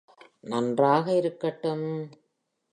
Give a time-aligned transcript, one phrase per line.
[0.43, 1.87] நன்றாக இருக்கட்டும்.